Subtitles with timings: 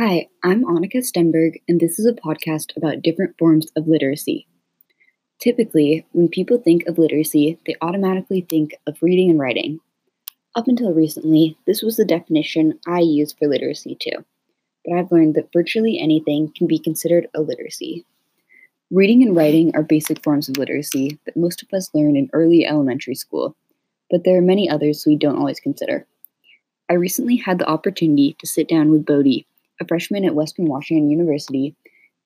[0.00, 4.46] Hi, I'm Annika Stenberg, and this is a podcast about different forms of literacy.
[5.40, 9.80] Typically, when people think of literacy, they automatically think of reading and writing.
[10.54, 14.24] Up until recently, this was the definition I used for literacy too,
[14.84, 18.04] but I've learned that virtually anything can be considered a literacy.
[18.92, 22.64] Reading and writing are basic forms of literacy that most of us learn in early
[22.64, 23.56] elementary school,
[24.12, 26.06] but there are many others we don't always consider.
[26.88, 29.44] I recently had the opportunity to sit down with Bodhi
[29.80, 31.74] a freshman at Western Washington University,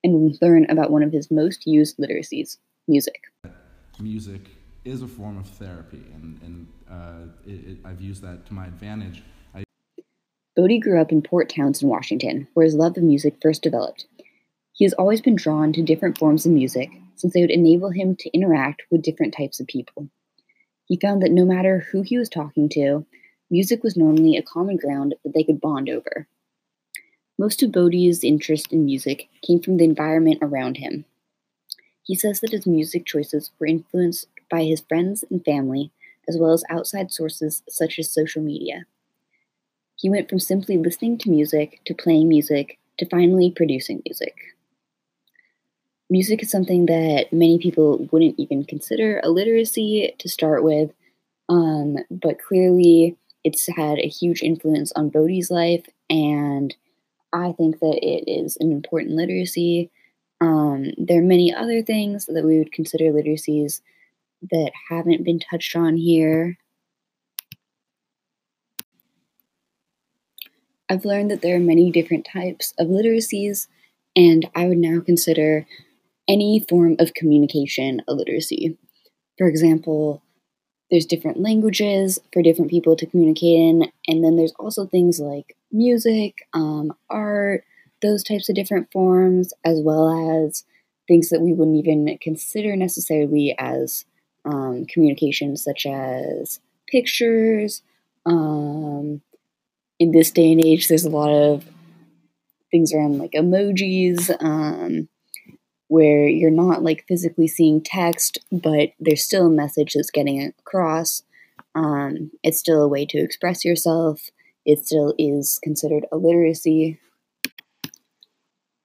[0.05, 3.23] and learn about one of his most used literacies music.
[4.01, 4.41] Music
[4.84, 8.66] is a form of therapy, and, and uh, it, it, I've used that to my
[8.66, 9.23] advantage.
[9.55, 9.65] I-
[10.56, 14.06] Bodhi grew up in Port Townsend, Washington, where his love of music first developed.
[14.73, 18.16] He has always been drawn to different forms of music since they would enable him
[18.16, 20.09] to interact with different types of people.
[20.87, 23.06] He found that no matter who he was talking to,
[23.50, 26.27] music was normally a common ground that they could bond over.
[27.38, 31.05] Most of Bodhi's interest in music came from the environment around him.
[32.05, 35.91] He says that his music choices were influenced by his friends and family,
[36.28, 38.86] as well as outside sources such as social media.
[39.97, 44.34] He went from simply listening to music to playing music to finally producing music.
[46.11, 50.92] Music is something that many people wouldn't even consider a literacy to start with,
[51.48, 56.77] um, but clearly it's had a huge influence on Bodhi's life and
[57.33, 59.91] I think that it is an important literacy.
[60.41, 63.80] Um, there are many other things that we would consider literacies
[64.50, 66.58] that haven't been touched on here.
[70.89, 73.67] I've learned that there are many different types of literacies,
[74.14, 75.67] and I would now consider
[76.28, 78.77] any form of communication a literacy.
[79.39, 80.22] For example,
[80.93, 85.57] there's different languages for different people to communicate in, and then there's also things like
[85.73, 87.65] music, um, art,
[88.03, 90.65] those types of different forms, as well as
[91.09, 94.05] things that we wouldn't even consider necessarily as
[94.45, 97.83] um, communication, such as pictures.
[98.27, 99.23] Um,
[99.98, 101.64] in this day and age, there's a lot of
[102.70, 105.08] things around like emojis, um,
[105.92, 111.23] where you're not like physically seeing text, but there's still a message that's getting across.
[111.75, 114.31] Um, it's still a way to express yourself
[114.64, 116.98] it still is considered a literacy.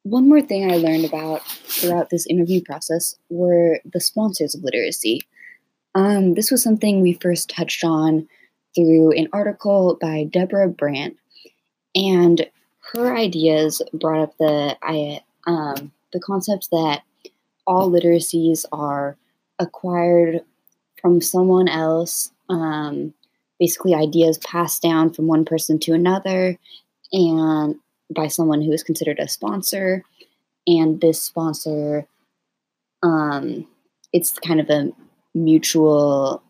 [0.03, 5.21] One more thing I learned about throughout this interview process were the sponsors of literacy.
[5.95, 8.27] Um, this was something we first touched on
[8.75, 11.17] through an article by Deborah Brandt,
[11.95, 12.47] and
[12.93, 17.01] her ideas brought up the I, um, the concept that
[17.65, 19.17] all literacies are
[19.59, 20.41] acquired
[21.01, 23.13] from someone else um,
[23.59, 26.57] basically ideas passed down from one person to another
[27.11, 27.75] and
[28.13, 30.03] by someone who is considered a sponsor.
[30.65, 32.07] And this sponsor
[33.03, 33.67] um
[34.13, 34.91] it's kind of a
[35.33, 36.41] mutual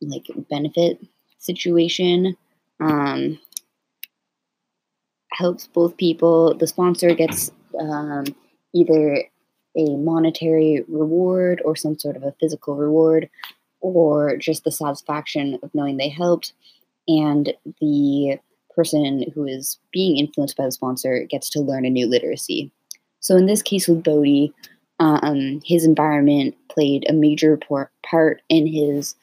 [0.00, 1.00] like benefit
[1.38, 2.36] situation.
[2.80, 3.38] Um
[5.32, 6.54] helps both people.
[6.54, 8.24] The sponsor gets um,
[8.74, 9.24] either
[9.76, 13.28] a monetary reward or some sort of a physical reward
[13.80, 16.52] or just the satisfaction of knowing they helped,
[17.06, 18.38] and the
[18.74, 22.72] person who is being influenced by the sponsor gets to learn a new literacy.
[23.20, 24.52] So in this case with Bodhi,
[24.98, 27.58] um, his environment played a major
[28.02, 29.14] part in his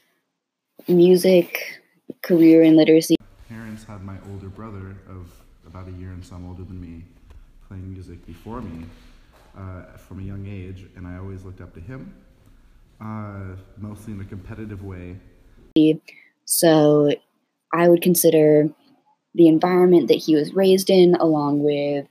[0.87, 1.81] music
[2.21, 3.15] career and literacy.
[3.49, 5.31] Parents had my older brother of
[5.67, 7.03] about a year and some older than me
[7.67, 8.85] playing music before me
[9.57, 12.13] uh, from a young age, and I always looked up to him
[13.01, 15.17] uh, mostly in a competitive way.
[16.45, 17.11] So
[17.73, 18.69] I would consider
[19.33, 22.07] the environment that he was raised in, along with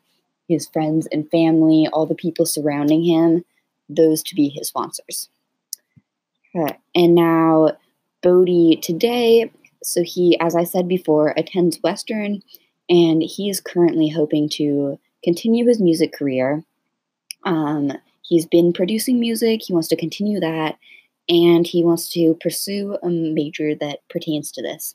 [0.49, 3.45] his friends and family, all the people surrounding him,
[3.89, 5.31] those to be his sponsors.
[6.95, 7.73] And now,
[8.23, 9.51] Bodhi today,
[9.83, 12.43] so he, as I said before, attends Western,
[12.89, 16.63] and he is currently hoping to continue his music career.
[17.45, 17.93] Um,
[18.25, 20.79] He's been producing music, he wants to continue that,
[21.29, 24.95] and he wants to pursue a major that pertains to this.